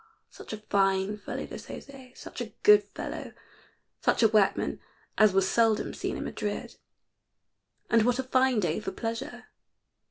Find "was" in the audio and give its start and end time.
5.31-5.47